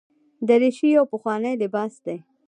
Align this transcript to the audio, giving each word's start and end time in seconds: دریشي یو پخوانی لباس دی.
دریشي 0.47 0.87
یو 0.97 1.03
پخوانی 1.11 1.53
لباس 1.61 1.93
دی. 2.05 2.17